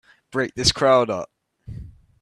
Break 0.31 0.55
this 0.55 0.71
crowd 0.71 1.11
up! 1.11 1.29